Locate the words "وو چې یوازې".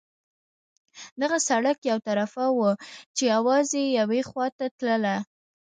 2.55-3.81